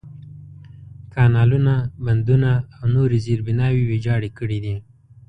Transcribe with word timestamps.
کانالونه، 1.13 1.75
بندونه، 2.05 2.51
او 2.77 2.85
نورې 2.95 3.17
زېربناوې 3.25 3.83
ویجاړې 3.89 4.29
کړي 4.39 4.59
دي. 4.65 4.75